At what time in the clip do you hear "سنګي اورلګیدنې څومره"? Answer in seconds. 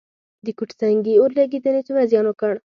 0.79-2.09